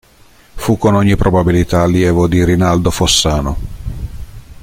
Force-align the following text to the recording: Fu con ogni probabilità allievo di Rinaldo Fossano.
Fu 0.55 0.79
con 0.79 0.95
ogni 0.95 1.15
probabilità 1.15 1.83
allievo 1.83 2.25
di 2.25 2.43
Rinaldo 2.43 2.89
Fossano. 2.89 3.57